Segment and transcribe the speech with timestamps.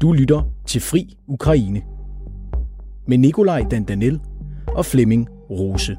[0.00, 1.82] Du lytter til Fri Ukraine
[3.06, 4.20] med Nikolaj Dandanel
[4.66, 5.96] og Flemming Rose.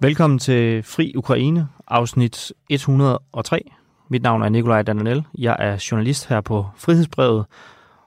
[0.00, 3.70] Velkommen til Fri Ukraine, afsnit 103.
[4.08, 5.24] Mit navn er Nikolaj Dananel.
[5.38, 7.46] Jeg er journalist her på Frihedsbrevet,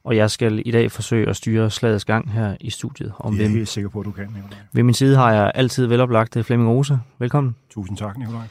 [0.08, 3.14] og jeg skal i dag forsøge at styre slagets gang her i studiet.
[3.18, 4.60] Og det er jeg helt sikker på, at du kan, Nikolaj.
[4.74, 7.00] Ved min side har jeg altid veloplagt Flemming Rose.
[7.20, 7.56] Velkommen.
[7.70, 8.47] Tusind tak, Nikolaj.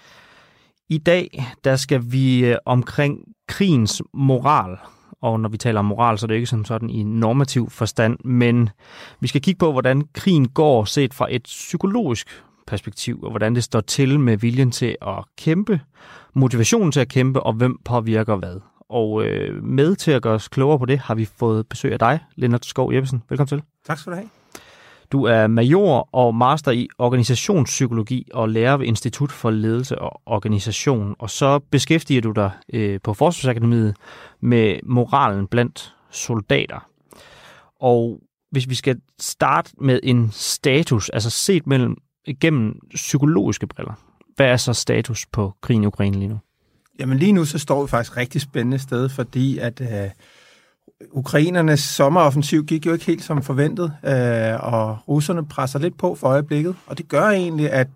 [0.88, 4.76] I dag der skal vi øh, omkring krigens moral.
[5.22, 8.18] Og når vi taler om moral, så er det ikke som sådan i normativ forstand,
[8.24, 8.70] men
[9.20, 13.64] vi skal kigge på, hvordan krigen går set fra et psykologisk perspektiv, og hvordan det
[13.64, 15.80] står til med viljen til at kæmpe,
[16.34, 18.60] motivationen til at kæmpe, og hvem påvirker hvad.
[18.90, 21.98] Og øh, med til at gøre os klogere på det, har vi fået besøg af
[21.98, 23.22] dig, Lennart Skov Jeppesen.
[23.28, 23.62] Velkommen til.
[23.86, 24.28] Tak skal du have.
[25.12, 31.16] Du er major og master i organisationspsykologi og lærer ved Institut for Ledelse og Organisation.
[31.18, 33.96] Og så beskæftiger du dig øh, på Forsvarsakademiet
[34.40, 36.88] med moralen blandt soldater.
[37.80, 41.96] Og hvis vi skal starte med en status, altså set mellem
[42.40, 43.94] gennem psykologiske briller,
[44.36, 46.38] hvad er så status på krigen i Ukraine lige nu?
[47.00, 50.10] Jamen lige nu så står vi faktisk et rigtig spændende sted, fordi at øh,
[51.10, 56.26] ukrainernes sommeroffensiv gik jo ikke helt som forventet, øh, og russerne presser lidt på for
[56.26, 57.88] øjeblikket, og det gør egentlig, at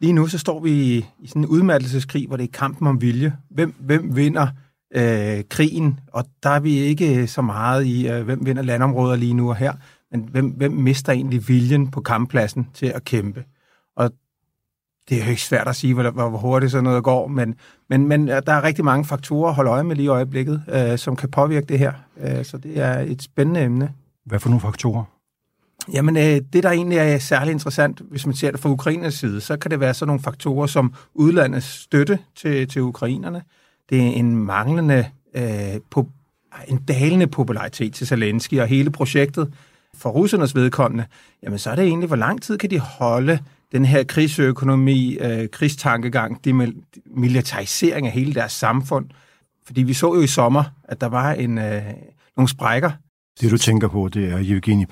[0.00, 3.00] lige nu så står vi i, i sådan en udmattelseskrig, hvor det er kampen om
[3.00, 3.36] vilje.
[3.50, 4.46] Hvem, hvem vinder
[4.94, 6.00] øh, krigen?
[6.12, 9.56] Og der er vi ikke så meget i, øh, hvem vinder landområder lige nu og
[9.56, 9.72] her,
[10.10, 13.44] men hvem, hvem mister egentlig viljen på kamppladsen til at kæmpe?
[13.96, 14.10] Og
[15.08, 17.54] det er jo ikke svært at sige, hvor, hvor hurtigt sådan noget går, men,
[17.90, 20.98] men, men der er rigtig mange faktorer at holde øje med lige i øjeblikket, øh,
[20.98, 21.92] som kan påvirke det her.
[22.20, 23.92] Øh, så det er et spændende emne.
[24.24, 25.04] Hvad for nogle faktorer?
[25.92, 29.40] Jamen, øh, det der egentlig er særlig interessant, hvis man ser det fra Ukraines side,
[29.40, 33.42] så kan det være sådan nogle faktorer som udlandets støtte til, til ukrainerne.
[33.90, 36.08] Det er en manglende, øh, på,
[36.68, 39.52] en dalende popularitet til Zelensky og hele projektet.
[39.96, 41.04] For russernes vedkommende,
[41.42, 43.38] jamen så er det egentlig, hvor lang tid kan de holde
[43.74, 46.74] den her krigsøkonomi, øh, krigstankegang, det
[47.16, 49.06] militarisering af hele deres samfund.
[49.66, 51.82] Fordi vi så jo i sommer, at der var en, øh,
[52.36, 52.90] nogle sprækker.
[53.40, 54.86] Det du tænker på, det er Evgeni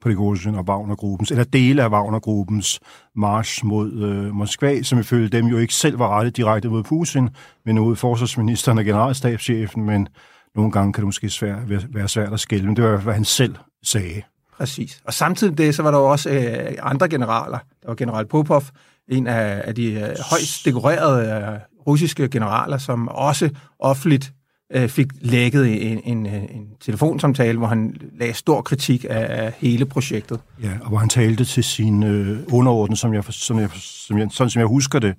[0.00, 2.80] Prigozhin og Wagner-gruppens, eller dele af Wagner-gruppens
[3.16, 7.28] march mod øh, Moskva, som ifølge dem jo ikke selv var rettet direkte mod Putin,
[7.64, 10.08] men mod forsvarsministeren og generalstabschefen, men
[10.54, 11.58] nogle gange kan det måske svært,
[11.94, 14.22] være svært at skælde, men det var hvad han selv sagde.
[14.58, 15.00] Præcis.
[15.04, 17.58] Og samtidig det, så var der også øh, andre generaler.
[17.82, 18.62] Der var general Popov,
[19.08, 24.32] en af, af de øh, højst dekorerede øh, russiske generaler, som også offentligt
[24.72, 29.52] øh, fik lækket en, en, øh, en telefonsamtale, hvor han lagde stor kritik af, af
[29.58, 30.40] hele projektet.
[30.62, 34.28] Ja, og hvor han talte til sin øh, underorden, som jeg, som jeg, som jeg,
[34.30, 35.14] sådan som jeg husker det,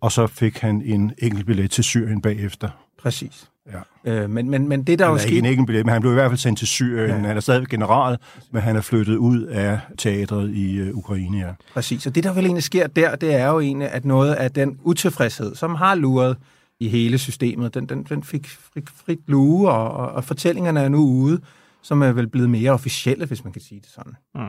[0.00, 2.68] og så fik han en enkelt billet til Syrien bagefter.
[3.02, 3.50] Præcis.
[4.04, 4.12] Ja.
[4.12, 5.34] Øh, men, men, men det der han jo skete...
[5.34, 7.20] ikke en enkelt billet, men han blev i hvert fald sendt til Syrien.
[7.20, 7.26] Ja.
[7.28, 8.18] Han er stadig general,
[8.52, 11.52] men han er flyttet ud af teatret i uh, Ukraine, ja.
[11.74, 14.50] Præcis, og det der vel egentlig sker der, det er jo egentlig, at noget af
[14.50, 16.36] den utilfredshed, som har luret
[16.80, 20.88] i hele systemet, den, den, den fik frit, frit lue, og, og, og fortællingerne er
[20.88, 21.40] nu ude,
[21.82, 24.12] som er vel blevet mere officielle, hvis man kan sige det sådan.
[24.36, 24.48] Ja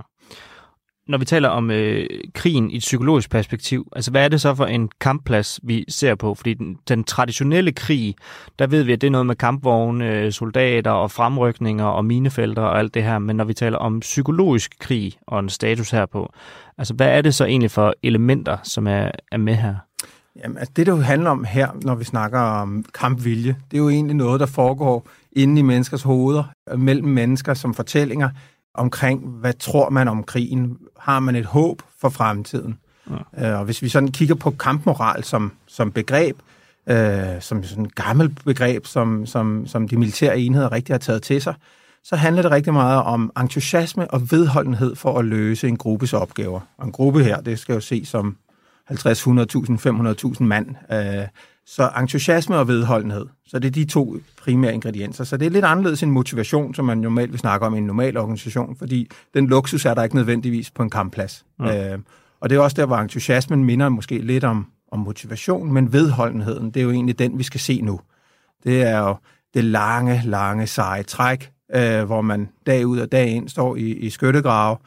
[1.12, 4.56] når vi taler om øh, krigen i et psykologisk perspektiv, altså hvad er det så
[4.56, 6.36] for en kampplads, vi ser på?
[6.36, 8.16] Fordi den, den traditionelle krig,
[8.60, 12.80] der ved vi, at det er noget med kampvogne, soldater og fremrykninger og minefelter og
[12.80, 16.34] alt det her, men når vi taler om psykologisk krig og en status herpå,
[16.78, 19.76] altså hvad er det så egentlig for elementer, som er, er med her?
[20.44, 23.90] Jamen, altså det, det handler om her, når vi snakker om kampvilje, det er jo
[23.90, 26.44] egentlig noget, der foregår inde i menneskers hoveder,
[26.78, 28.30] mellem mennesker som fortællinger,
[28.74, 30.78] omkring, hvad tror man om krigen?
[31.00, 32.80] Har man et håb for fremtiden?
[33.38, 33.52] Ja.
[33.52, 36.38] Øh, og hvis vi sådan kigger på kampmoral som, som begreb,
[36.88, 41.22] øh, som sådan et gammelt begreb, som, som, som de militære enheder rigtig har taget
[41.22, 41.54] til sig,
[42.04, 46.60] så handler det rigtig meget om entusiasme og vedholdenhed for at løse en gruppes opgaver.
[46.78, 48.38] Og en gruppe her, det skal jo se som
[48.86, 49.34] 50, 100.000,
[50.36, 50.76] 500.000 mand.
[50.92, 51.28] Øh,
[51.66, 53.26] så entusiasme og vedholdenhed.
[53.46, 55.24] Så det er de to primære ingredienser.
[55.24, 57.86] Så det er lidt anderledes en motivation, som man normalt vil snakke om i en
[57.86, 61.46] normal organisation, fordi den luksus er der ikke nødvendigvis på en kampplads.
[61.60, 61.94] Ja.
[61.94, 62.00] Øh,
[62.40, 66.72] og det er også der, hvor entusiasmen minder måske lidt om, om motivation, men vedholdenheden,
[66.72, 68.00] det er jo egentlig den, vi skal se nu.
[68.64, 69.16] Det er jo
[69.54, 73.82] det lange, lange, seje træk, øh, hvor man dag ud og dag ind står i,
[73.82, 74.78] i skyttegrave.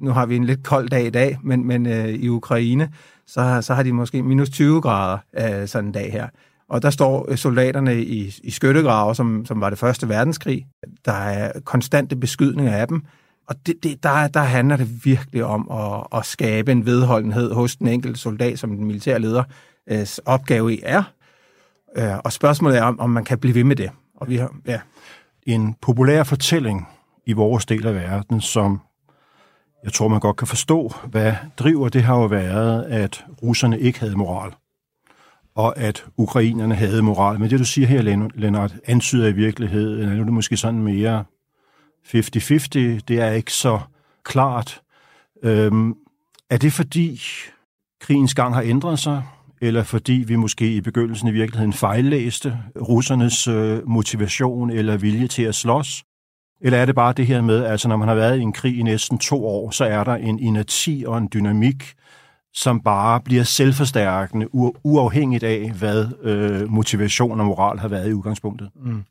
[0.00, 2.88] Nu har vi en lidt kold dag i dag, men, men øh, i Ukraine,
[3.26, 6.28] så, så har de måske minus 20 grader øh, sådan en dag her.
[6.68, 10.66] Og der står øh, soldaterne i, i skyttegrave, som, som var det første verdenskrig.
[11.04, 13.02] Der er konstante beskydninger af dem.
[13.48, 17.76] og det, det, der, der handler det virkelig om at, at skabe en vedholdenhed hos
[17.76, 19.44] den enkelte soldat, som den militære leder
[19.90, 21.02] øh, opgave er.
[21.96, 23.90] Øh, og spørgsmålet er, om, om man kan blive ved med det.
[24.16, 24.80] Og vi har, ja.
[25.42, 26.88] En populær fortælling
[27.26, 28.80] i vores del af verden, som
[29.84, 34.00] jeg tror, man godt kan forstå, hvad driver, det har jo været, at russerne ikke
[34.00, 34.52] havde moral,
[35.54, 37.40] og at ukrainerne havde moral.
[37.40, 38.02] Men det, du siger her,
[38.34, 41.24] Lennart, antyder i virkeligheden, at nu er det måske sådan mere
[42.06, 42.10] 50-50,
[43.08, 43.80] det er ikke så
[44.24, 44.82] klart.
[45.42, 45.94] Øhm,
[46.50, 47.20] er det fordi
[48.00, 49.22] krigens gang har ændret sig,
[49.60, 55.42] eller fordi vi måske i begyndelsen i virkeligheden fejllæste russernes øh, motivation eller vilje til
[55.42, 56.04] at slås?
[56.60, 58.78] Eller er det bare det her med, altså når man har været i en krig
[58.78, 61.94] i næsten to år, så er der en inerti og en dynamik,
[62.54, 64.48] som bare bliver selvforstærkende,
[64.84, 68.70] uafhængigt af, hvad øh, motivation og moral har været i udgangspunktet.
[68.74, 69.04] Mm.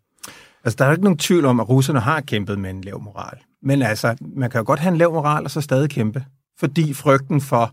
[0.63, 3.37] Altså, der er ikke nogen tvivl om, at russerne har kæmpet med en lav moral.
[3.61, 6.25] Men altså, man kan jo godt have en lav moral og så stadig kæmpe.
[6.59, 7.71] Fordi frygten for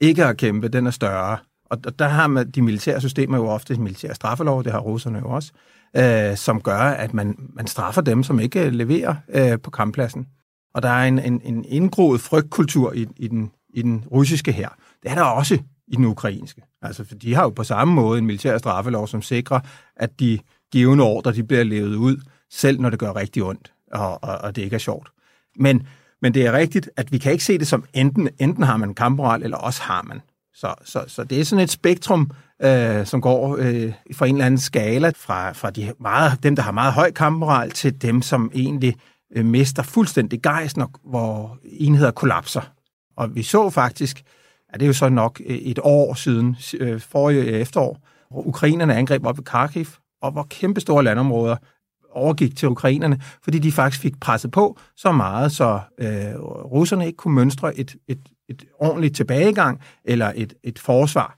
[0.00, 1.38] ikke at kæmpe, den er større.
[1.70, 5.30] Og der har man de militære systemer jo ofte militære straffelov, det har russerne jo
[5.30, 5.52] også,
[5.96, 10.26] øh, som gør, at man, man straffer dem, som ikke øh, leverer øh, på kamppladsen.
[10.74, 14.68] Og der er en, en, en indgroet frygtkultur i, i, den, i den russiske her.
[15.02, 15.58] Det er der også
[15.88, 16.62] i den ukrainske.
[16.82, 19.60] Altså, for de har jo på samme måde en militær straffelov, som sikrer,
[19.96, 20.38] at de
[20.72, 22.16] givende ordre, de bliver levet ud,
[22.50, 25.08] selv når det gør rigtig ondt, og, og, og det ikke er sjovt.
[25.56, 25.86] Men,
[26.22, 28.94] men det er rigtigt, at vi kan ikke se det som enten, enten har man
[28.94, 30.20] kampmoral, eller også har man.
[30.60, 32.30] Så, så, så det er sådan et spektrum,
[32.62, 36.62] øh, som går øh, fra en eller anden skala, fra, fra de meget, dem, der
[36.62, 38.96] har meget høj kampmoral, til dem, som egentlig
[39.36, 42.60] øh, mister fuldstændig gejst, hvor enheder kollapser.
[43.16, 44.22] Og vi så faktisk,
[44.68, 47.98] at det er jo så nok øh, et år siden, øh, forrige efterår,
[48.30, 49.86] hvor ukrainerne angreb op ved Kharkiv,
[50.22, 51.56] og hvor kæmpe store landområder
[52.12, 56.40] overgik til ukrainerne, fordi de faktisk fik presset på så meget, så øh,
[56.72, 61.36] russerne ikke kunne mønstre et, et, et ordentligt tilbagegang eller et, et forsvar.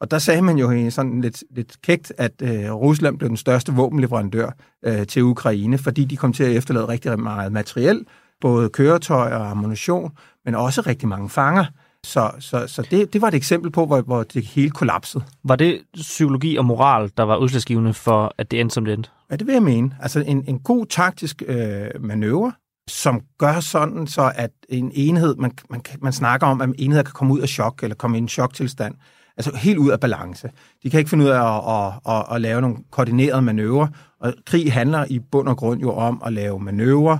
[0.00, 3.72] Og der sagde man jo sådan lidt, lidt kægt, at øh, Rusland blev den største
[3.72, 4.50] våbenleverandør
[4.84, 8.04] øh, til Ukraine, fordi de kom til at efterlade rigtig meget materiel,
[8.40, 10.12] både køretøj og ammunition,
[10.44, 11.64] men også rigtig mange fanger.
[12.04, 15.24] Så, så, så det, det var et eksempel på, hvor, hvor det hele kollapsede.
[15.44, 19.10] Var det psykologi og moral, der var udslagsgivende for, at det endte som det endte?
[19.30, 19.96] Ja, det vil jeg mene.
[20.00, 22.52] Altså en, en god taktisk øh, manøvre,
[22.88, 27.12] som gør sådan, så at en enhed, man, man, man snakker om, at enheder kan
[27.12, 28.94] komme ud af chok, eller komme i en choktilstand,
[29.36, 30.50] altså helt ud af balance.
[30.82, 33.88] De kan ikke finde ud af at, at, at, at lave nogle koordinerede manøvrer,
[34.20, 37.18] og krig handler i bund og grund jo om at lave manøvrer,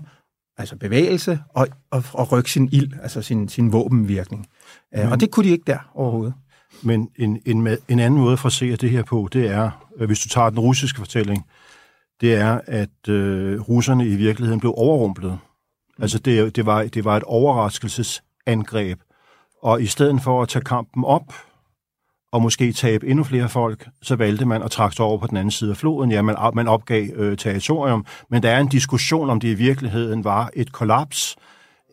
[0.58, 4.46] altså bevægelse, og, og, og rykke sin ild, altså sin, sin våbenvirkning.
[4.96, 6.34] Men, og det kunne de ikke der overhovedet.
[6.82, 10.06] Men en, en, en anden måde for at se det her på, det er, øh,
[10.06, 11.44] hvis du tager den russiske fortælling,
[12.20, 15.32] det er, at øh, russerne i virkeligheden blev overrumplet.
[15.32, 16.02] Mm.
[16.02, 19.00] Altså det, det, var, det var et overraskelsesangreb.
[19.62, 21.34] Og i stedet for at tage kampen op,
[22.32, 25.36] og måske tabe endnu flere folk, så valgte man at trække sig over på den
[25.36, 26.10] anden side af floden.
[26.10, 30.24] Ja, man, man opgav øh, territorium, men der er en diskussion, om det i virkeligheden
[30.24, 31.36] var et kollaps,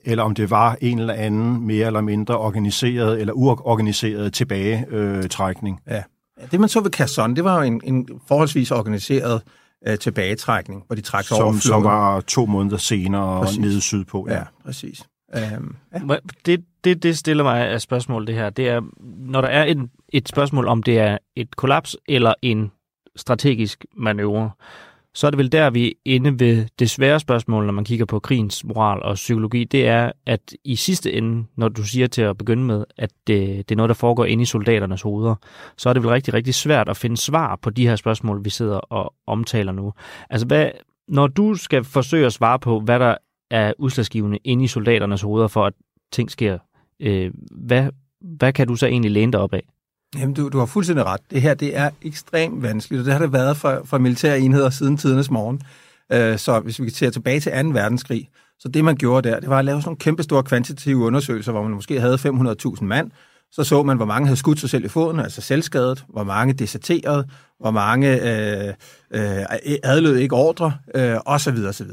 [0.05, 5.81] eller om det var en eller anden mere eller mindre organiseret eller uorganiseret tilbagetrækning.
[5.87, 6.03] Ja.
[6.51, 9.64] Det man så ved Kherson, det var jo en, en forholdsvis organiseret øh,
[9.99, 11.61] tilbagetrækning, hvor de trak sig som, over floden.
[11.61, 13.59] Som var to måneder senere præcis.
[13.59, 14.27] nede sydpå.
[14.29, 15.03] Ja, ja præcis.
[15.57, 16.15] Um, ja.
[16.45, 18.49] Det, det, det stiller mig af spørgsmål, det her.
[18.49, 18.81] Det er,
[19.17, 22.71] når der er et, et spørgsmål, om det er et kollaps eller en
[23.15, 24.51] strategisk manøvre,
[25.15, 28.05] så er det vel der, vi er inde ved det svære spørgsmål, når man kigger
[28.05, 32.21] på krigens moral og psykologi, det er, at i sidste ende, når du siger til
[32.21, 35.35] at begynde med, at det, det er noget, der foregår inde i soldaternes hoveder,
[35.77, 38.49] så er det vel rigtig, rigtig svært at finde svar på de her spørgsmål, vi
[38.49, 39.93] sidder og omtaler nu.
[40.29, 40.69] Altså, hvad,
[41.07, 43.15] når du skal forsøge at svare på, hvad der
[43.51, 45.73] er udslagsgivende inde i soldaternes hoveder for, at
[46.11, 46.57] ting sker,
[46.99, 47.89] øh, hvad,
[48.21, 49.63] hvad kan du så egentlig læne dig op af?
[50.19, 51.21] Jamen, du, du har fuldstændig ret.
[51.31, 54.69] Det her det er ekstremt vanskeligt, og det har det været for, for militære enheder
[54.69, 55.61] siden tidernes morgen.
[56.11, 57.69] Øh, så hvis vi ser tilbage til 2.
[57.69, 58.29] verdenskrig,
[58.59, 61.51] så det man gjorde der, det var at lave sådan nogle kæmpe store kvantitative undersøgelser,
[61.51, 63.11] hvor man måske havde 500.000 mand.
[63.51, 66.53] Så så man, hvor mange havde skudt sig selv i foden, altså selvskadet, hvor mange
[66.53, 67.27] deserterede,
[67.59, 68.73] hvor mange øh,
[69.11, 69.45] øh,
[69.83, 71.57] adlød ikke ordre, øh, osv.
[71.67, 71.87] osv.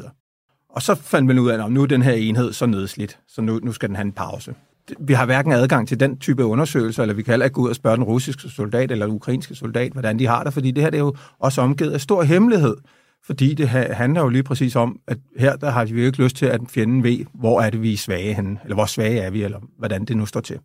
[0.70, 3.40] Og så fandt man ud af, at nu er den her enhed så nedslidt, så
[3.40, 4.54] nu, nu skal den have en pause
[5.00, 7.68] vi har hverken adgang til den type undersøgelser, eller vi kan heller ikke gå ud
[7.68, 10.82] og spørge den russiske soldat eller den ukrainske soldat, hvordan de har det, fordi det
[10.82, 12.76] her det er jo også omgivet af stor hemmelighed,
[13.24, 16.36] fordi det handler jo lige præcis om, at her der har vi jo ikke lyst
[16.36, 19.30] til, at fjenden ved, hvor er det, vi er svage henne, eller hvor svage er
[19.30, 20.58] vi, eller hvordan det nu står til.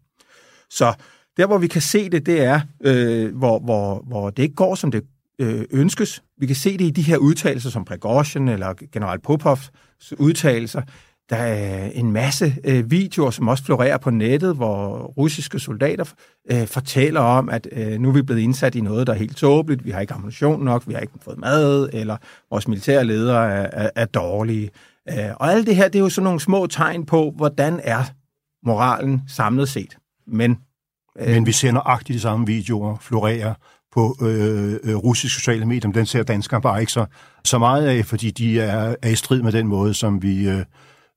[0.69, 0.93] Så
[1.37, 4.75] der, hvor vi kan se det, det er, øh, hvor, hvor, hvor det ikke går,
[4.75, 5.03] som det
[5.39, 6.23] øh, ønskes.
[6.37, 9.71] Vi kan se det i de her udtalelser, som Prigozhin eller general Popovs
[10.17, 10.81] udtalelser,
[11.29, 16.05] der er en masse øh, videoer, som også florerer på nettet, hvor russiske soldater
[16.51, 19.37] øh, fortæller om, at øh, nu er vi blevet indsat i noget, der er helt
[19.37, 22.17] tåbeligt, vi har ikke ammunition nok, vi har ikke fået mad, eller
[22.49, 24.69] vores militære ledere er, er, er dårlige.
[25.09, 28.03] Øh, og alt det her, det er jo sådan nogle små tegn på, hvordan er
[28.65, 29.97] moralen samlet set.
[30.27, 30.57] Men,
[31.19, 33.55] øh, Men vi ser nøjagtigt de samme videoer florere
[33.91, 37.05] på øh, øh, russiske sociale medier, men den ser danskere bare ikke så,
[37.43, 40.63] så meget af, fordi de er, er i strid med den måde, som vi øh,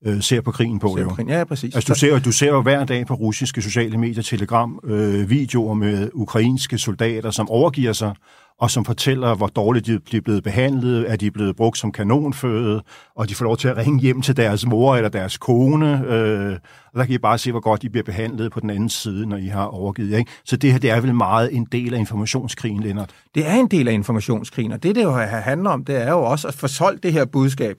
[0.07, 0.97] øh, ser på krigen på.
[0.97, 1.31] Ser på krigen.
[1.31, 1.75] Ja, præcis.
[1.75, 5.75] Altså, du, ser, du ser jo hver dag på russiske sociale medier, telegram, øh, videoer
[5.75, 8.15] med ukrainske soldater, som overgiver sig,
[8.61, 11.93] og som fortæller, hvor dårligt de er blevet behandlet, at de er blevet brugt som
[11.93, 12.83] kanonføde,
[13.15, 16.05] og de får lov til at ringe hjem til deres mor eller deres kone.
[16.07, 16.53] Øh,
[16.93, 19.27] og der kan I bare se, hvor godt de bliver behandlet på den anden side,
[19.27, 20.19] når I har overgivet.
[20.19, 20.31] Ikke?
[20.45, 23.11] Så det her det er vel meget en del af informationskrigen, Lennart?
[23.35, 26.23] Det er en del af informationskrigen, og det, det jo handler om, det er jo
[26.23, 27.77] også at få solgt det her budskab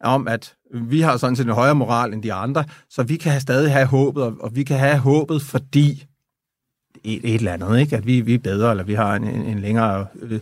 [0.00, 3.40] om, at vi har sådan set en højere moral end de andre, så vi kan
[3.40, 6.06] stadig have håbet, og vi kan have håbet, fordi
[7.04, 7.96] et, et eller andet, ikke?
[7.96, 10.40] at vi, vi er bedre, eller vi har en, en, længere, øh,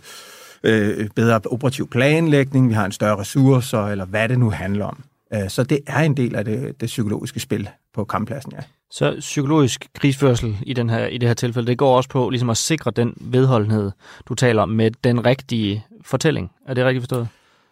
[0.63, 5.05] øh, bedre operativ planlægning, vi har en større ressourcer, eller hvad det nu handler om.
[5.35, 8.63] Øh, så det er en del af det, det psykologiske spil på kamppladsen, ja.
[8.91, 12.51] Så psykologisk krigsførsel i, den her, i det her tilfælde, det går også på ligesom
[12.51, 13.91] at sikre den vedholdenhed,
[14.29, 16.51] du taler om, med den rigtige fortælling.
[16.67, 17.29] Er det rigtigt forstået?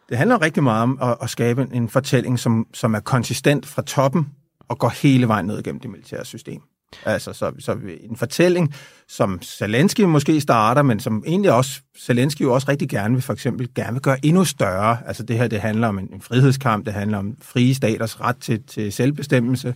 [0.08, 3.82] Det handler rigtig meget om at, at skabe en fortælling, som, som er konsistent fra
[3.82, 4.26] toppen
[4.68, 6.60] og går hele vejen ned gennem det militære system.
[7.04, 8.74] Altså, så, så en fortælling,
[9.08, 13.32] som Zelensky måske starter, men som egentlig også, Zelensky jo også rigtig gerne vil for
[13.32, 14.98] eksempel gerne vil gøre endnu større.
[15.06, 18.36] Altså det her, det handler om en, en frihedskamp, det handler om frie staters ret
[18.36, 19.74] til, til selvbestemmelse,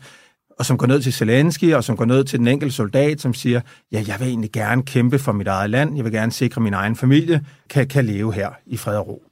[0.59, 3.35] og som går ned til Zelensky, og som går ned til den enkelte soldat, som
[3.35, 3.61] siger,
[3.93, 6.63] ja, jeg vil egentlig gerne kæmpe for mit eget land, jeg vil gerne sikre, at
[6.63, 9.30] min egen familie kan, kan leve her i fred og ro.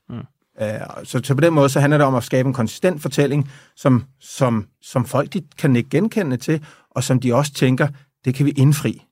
[0.62, 3.50] Uh, så, så på den måde, så handler det om at skabe en konsistent fortælling,
[3.76, 7.88] som, som, som folk de kan ikke genkende til, og som de også tænker,
[8.24, 9.02] det kan vi indfri.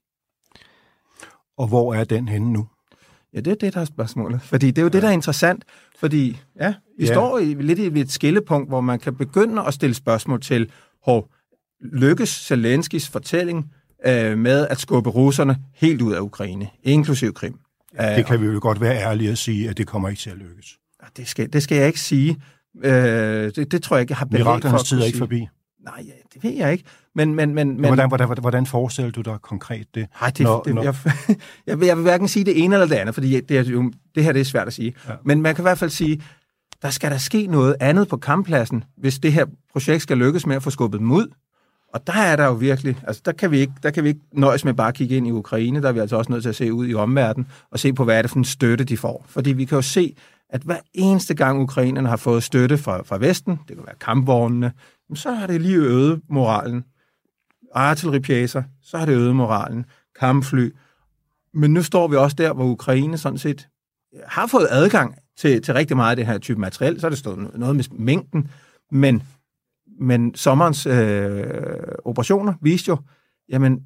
[1.59, 2.67] Og hvor er den henne nu?
[3.35, 4.43] Ja, det er det, der er spørgsmålet.
[4.43, 5.65] Fordi det er jo det, der er interessant.
[5.99, 7.13] Fordi ja, vi ja.
[7.13, 10.71] står i, lidt i et skillepunkt, hvor man kan begynde at stille spørgsmål til,
[11.05, 11.31] hvor
[11.81, 13.73] lykkes Zelenskis fortælling
[14.07, 17.59] øh, med at skubbe russerne helt ud af Ukraine, inklusiv Krim.
[17.99, 20.31] Ja, det kan vi jo godt være ærlige at sige, at det kommer ikke til
[20.31, 20.79] at lykkes.
[21.17, 22.37] Det skal, det skal jeg ikke sige.
[22.85, 22.93] Øh,
[23.57, 25.49] det, det tror jeg ikke, jeg har belæg for at tid er ikke forbi.
[25.85, 26.85] Nej, det ved jeg ikke.
[27.15, 27.85] Men, men, men, men...
[27.85, 30.07] Hvordan, hvordan, hvordan forestiller du dig konkret det?
[30.21, 30.83] Nej, det, når, det når...
[30.83, 30.95] Jeg,
[31.67, 33.93] jeg, vil, jeg vil hverken sige det ene eller det andet, fordi det, er jo,
[34.15, 34.95] det her det er svært at sige.
[35.09, 35.13] Ja.
[35.25, 36.23] Men man kan i hvert fald sige,
[36.83, 40.57] der skal der ske noget andet på kamppladsen, hvis det her projekt skal lykkes med
[40.57, 41.27] at få skubbet dem ud.
[41.95, 44.21] Og der er der jo virkelig, altså der kan vi ikke, der kan vi ikke
[44.33, 46.49] nøjes med bare at kigge ind i Ukraine, der er vi altså også nødt til
[46.49, 48.97] at se ud i omverdenen og se på, hvad er det for en støtte, de
[48.97, 49.25] får.
[49.29, 50.17] Fordi vi kan jo se,
[50.51, 54.73] at hver eneste gang ukrainerne har fået støtte fra, fra Vesten, det kan være kampvognene,
[55.15, 56.85] så har det lige øget moralen.
[57.75, 59.87] Artilleripjæser, så har det øget moralen.
[60.21, 60.71] Kampfly.
[61.55, 63.69] Men nu står vi også der, hvor Ukraine sådan set
[64.15, 67.01] øh, har fået adgang til, til rigtig meget af det her type materiel.
[67.01, 68.51] Så er det stået noget med mængden.
[68.91, 69.23] Men,
[70.01, 71.45] men sommerens øh,
[72.05, 72.97] operationer viste jo,
[73.49, 73.83] jamen,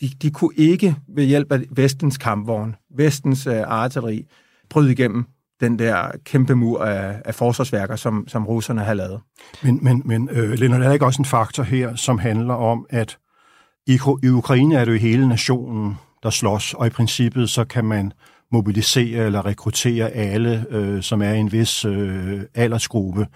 [0.00, 4.26] de, de kunne ikke ved hjælp af vestens kampvogn, vestens øh, artilleri,
[4.68, 5.24] bryde igennem
[5.60, 9.20] den der kæmpe mur af, af forsvarsværker, som, som russerne har lavet.
[9.62, 12.86] Men, men, men øh, Lennart, er der ikke også en faktor her, som handler om,
[12.90, 13.18] at
[13.86, 17.84] i, i Ukraine er det jo hele nationen, der slås, og i princippet så kan
[17.84, 18.12] man
[18.52, 23.26] mobilisere eller rekruttere alle, øh, som er i en vis øh, aldersgruppe.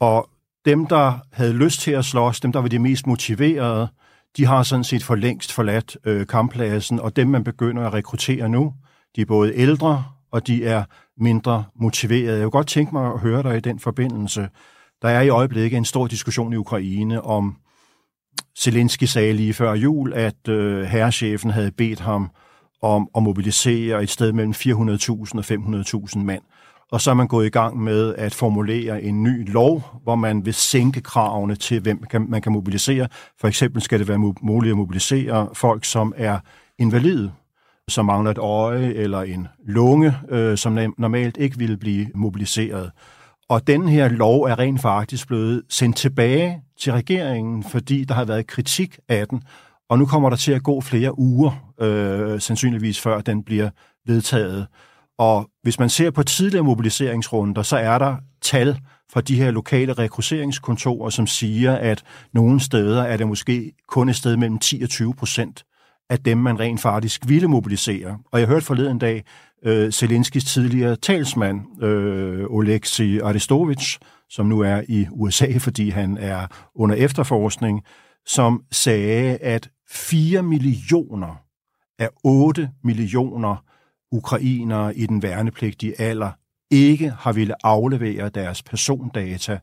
[0.00, 0.28] Og
[0.64, 3.88] dem, der havde lyst til at slås, dem, der var de mest motiverede,
[4.36, 8.48] de har sådan set for længst forladt øh, kamppladsen, og dem, man begynder at rekruttere
[8.48, 8.74] nu,
[9.16, 10.84] de er både ældre, og de er
[11.18, 12.32] mindre motiveret.
[12.32, 14.48] Jeg kunne godt tænke mig at høre dig i den forbindelse.
[15.02, 17.56] Der er i øjeblikket en stor diskussion i Ukraine om,
[18.58, 22.30] Zelensky sagde lige før jul, at øh, herrechefen havde bedt ham
[22.82, 25.44] om at mobilisere et sted mellem 400.000 og
[26.08, 26.42] 500.000 mand.
[26.92, 30.44] Og så er man gået i gang med at formulere en ny lov, hvor man
[30.44, 33.08] vil sænke kravene til, hvem man kan mobilisere.
[33.40, 36.38] For eksempel skal det være muligt at mobilisere folk, som er
[36.78, 37.32] invalide
[37.90, 42.90] som mangler et øje eller en lunge, øh, som normalt ikke ville blive mobiliseret.
[43.48, 48.24] Og den her lov er rent faktisk blevet sendt tilbage til regeringen, fordi der har
[48.24, 49.42] været kritik af den,
[49.88, 53.70] og nu kommer der til at gå flere uger, øh, sandsynligvis før den bliver
[54.06, 54.66] vedtaget.
[55.18, 58.78] Og hvis man ser på tidligere mobiliseringsrunder, så er der tal
[59.12, 62.02] fra de her lokale rekrutteringskontorer, som siger, at
[62.34, 65.64] nogle steder er det måske kun et sted mellem 10 og 20 procent,
[66.10, 68.18] af dem, man rent faktisk ville mobilisere.
[68.32, 69.24] Og jeg hørte forleden dag
[69.64, 73.98] øh, Zelenskis tidligere talsmand, øh, Oleksiy Aristovich,
[74.30, 77.82] som nu er i USA, fordi han er under efterforskning,
[78.26, 81.42] som sagde, at 4 millioner
[81.98, 83.64] af 8 millioner
[84.12, 86.30] ukrainere i den værnepligtige alder
[86.70, 89.58] ikke har ville aflevere deres persondata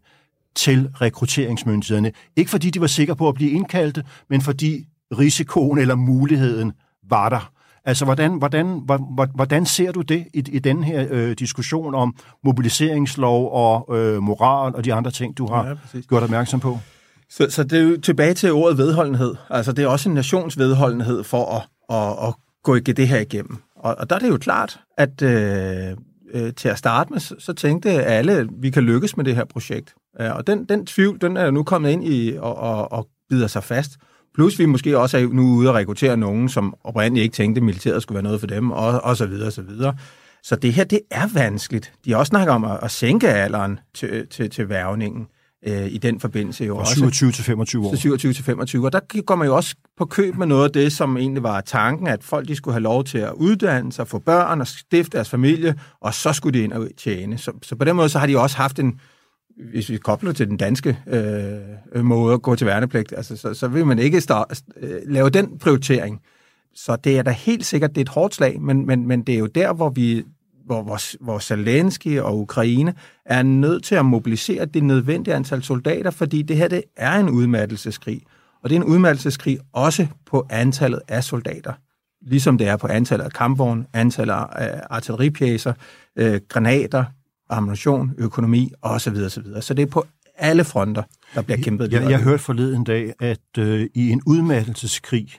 [0.55, 2.12] til rekrutteringsmyndighederne.
[2.35, 4.88] Ikke fordi de var sikre på at blive indkaldte, men fordi
[5.20, 6.72] risikoen eller muligheden
[7.10, 7.51] var der.
[7.86, 8.82] Altså, hvordan, hvordan,
[9.36, 14.75] hvordan ser du det i, i den her øh, diskussion om mobiliseringslov og øh, moral
[14.75, 16.79] og de andre ting, du har ja, gjort opmærksom på?
[17.29, 19.36] Så, så det er jo tilbage til ordet vedholdenhed.
[19.50, 21.62] Altså, det er også en nations vedholdenhed for at,
[21.98, 23.58] at, at gå det her igennem.
[23.75, 25.98] Og, og der er det jo klart, at øh,
[26.34, 29.36] øh, til at starte med, så, så tænkte alle, at vi kan lykkes med det
[29.36, 29.93] her projekt.
[30.20, 33.48] Ja, og den, den tvivl, den er nu kommet ind i og, og, og bider
[33.48, 33.91] sig fast.
[34.35, 37.63] Plus vi måske også er nu ude at rekruttere nogen, som oprindeligt ikke tænkte, at
[37.63, 39.95] militæret skulle være noget for dem, og, og så videre, og så videre.
[40.43, 41.93] Så det her, det er vanskeligt.
[42.05, 45.27] De har også snakket om at, at sænke alderen til, til, til værvningen
[45.67, 46.65] øh, i den forbindelse.
[46.65, 47.89] Jo Fra 27 til 25 år.
[47.89, 48.85] Til 27 til 25.
[48.85, 51.61] Og der går man jo også på køb med noget af det, som egentlig var
[51.61, 55.17] tanken, at folk de skulle have lov til at uddanne sig, få børn og stifte
[55.17, 57.37] deres familie, og så skulle de ind og tjene.
[57.37, 58.99] Så, så på den måde så har de også haft en,
[59.72, 63.67] hvis vi kobler til den danske øh, måde at gå til værnepligt, altså, så, så
[63.67, 66.22] vil man ikke start, øh, lave den prioritering.
[66.75, 69.36] Så det er da helt sikkert, det er et hårdt slag, men, men, men det
[69.36, 70.24] er jo der, hvor vi
[70.65, 72.93] hvor, hvor, hvor Zelensky og Ukraine
[73.25, 77.29] er nødt til at mobilisere det nødvendige antal soldater, fordi det her det er en
[77.29, 78.22] udmattelseskrig.
[78.63, 81.74] Og det er en udmattelseskrig også på antallet af soldater.
[82.22, 85.74] Ligesom det er på antallet af kampvogne, antallet af artilleripjæser,
[86.15, 87.05] øh, granater,
[87.53, 89.15] ammunition, økonomi osv.
[89.25, 89.43] osv.
[89.62, 90.05] Så det er på
[90.38, 91.03] alle fronter,
[91.36, 91.91] der bliver kæmpet.
[91.91, 95.29] Jeg, jeg, jeg hørte forleden dag, at øh, i en udmattelseskrig,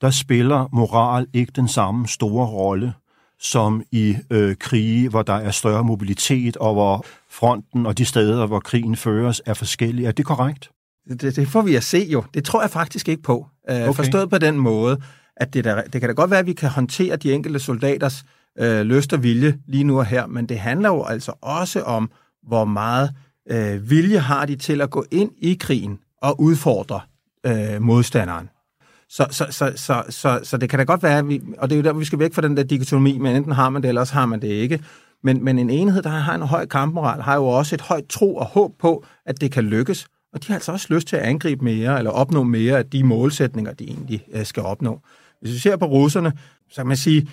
[0.00, 2.92] der spiller moral ikke den samme store rolle
[3.40, 8.46] som i øh, krige, hvor der er større mobilitet, og hvor fronten og de steder,
[8.46, 10.08] hvor krigen føres, er forskellige.
[10.08, 10.70] Er det korrekt?
[11.08, 12.24] Det, det får vi at se jo.
[12.34, 13.46] Det tror jeg faktisk ikke på.
[13.70, 13.92] Øh, okay.
[13.94, 15.00] Forstået på den måde,
[15.36, 18.24] at det, der, det kan da godt være, at vi kan håndtere de enkelte soldaters
[18.58, 22.10] øh, lyst og vilje lige nu og her, men det handler jo altså også om,
[22.42, 23.10] hvor meget
[23.50, 27.00] øh, vilje har de til at gå ind i krigen og udfordre
[27.46, 28.48] øh, modstanderen.
[29.08, 31.76] Så, så, så, så, så, så det kan da godt være, at vi, og det
[31.76, 33.88] er jo der, vi skal væk fra den der dikotomi, men enten har man det,
[33.88, 34.80] eller også har man det ikke.
[35.22, 38.36] Men, men en enhed, der har en høj kampmoral, har jo også et højt tro
[38.36, 40.06] og håb på, at det kan lykkes.
[40.32, 43.04] Og de har altså også lyst til at angribe mere, eller opnå mere af de
[43.04, 45.00] målsætninger, de egentlig øh, skal opnå.
[45.40, 46.32] Hvis vi ser på russerne,
[46.70, 47.28] så kan man sige,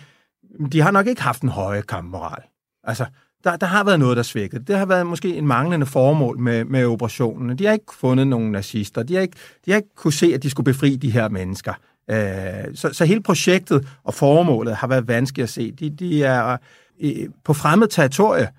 [0.71, 2.41] de har nok ikke haft en høj kampmoral.
[2.83, 3.05] Altså,
[3.43, 4.67] der, der har været noget, der svækket.
[4.67, 7.57] Det har været måske en manglende formål med, med operationen.
[7.57, 9.03] De har ikke fundet nogen nazister.
[9.03, 11.73] De har ikke, de har ikke kunne se, at de skulle befri de her mennesker.
[12.09, 15.71] Øh, så, så hele projektet og formålet har været vanskeligt at se.
[15.71, 16.57] De, de er
[17.01, 18.49] øh, på fremmed territorie,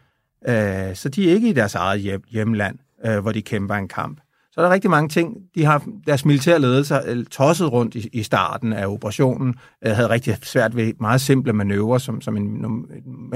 [0.49, 3.89] øh, så de er ikke i deres eget hjem, hjemland, øh, hvor de kæmper en
[3.89, 4.21] kamp.
[4.55, 5.37] Så er der rigtig mange ting.
[5.55, 9.55] De har deres militære ledelse øh, tosset rundt i, i starten af operationen,
[9.87, 12.67] øh, havde rigtig svært ved meget simple manøvrer, som, som en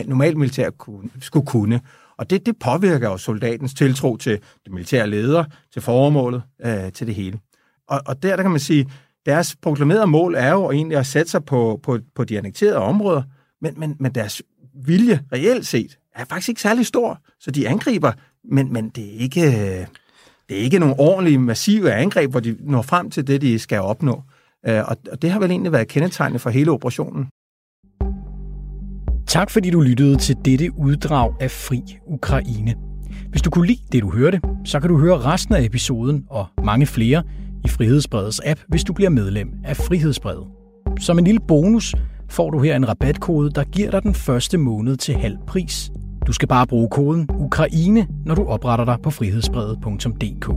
[0.07, 1.81] normal militær kunne, skulle kunne.
[2.19, 4.33] Og det, det påvirker jo soldatens tiltro til
[4.65, 7.39] det militære leder, til formålet, øh, til det hele.
[7.89, 8.91] Og, og der, der kan man sige,
[9.27, 13.23] deres proklamerede mål er jo egentlig at sætte sig på, på, på de annekterede områder,
[13.61, 14.43] men, men, men deres
[14.87, 18.13] vilje reelt set er faktisk ikke særlig stor, så de angriber,
[18.45, 19.43] men, men det er ikke
[19.81, 19.87] øh,
[20.49, 23.81] det er ikke nogle ordentlige, massive angreb, hvor de når frem til det, de skal
[23.81, 24.23] opnå.
[24.69, 27.27] Øh, og det har vel egentlig været kendetegnende for hele operationen.
[29.27, 32.75] Tak fordi du lyttede til dette uddrag af Fri Ukraine.
[33.31, 36.47] Hvis du kunne lide det, du hørte, så kan du høre resten af episoden og
[36.65, 37.23] mange flere
[37.65, 40.47] i Frihedsbredets app, hvis du bliver medlem af Frihedsbredet.
[41.01, 41.95] Som en lille bonus
[42.29, 45.91] får du her en rabatkode, der giver dig den første måned til halv pris.
[46.29, 50.49] Du skal bare bruge koden Ukraine, når du opretter dig på frihedsbrevet.dk.